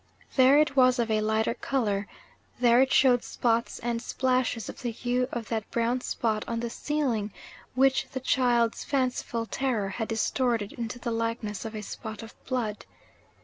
[0.35, 2.07] There it was of a lighter colour;
[2.59, 6.71] there it showed spots and splashes of the hue of that brown spot on the
[6.71, 7.31] ceiling,
[7.75, 12.87] which the child's fanciful terror had distorted into the likeness of a spot of blood.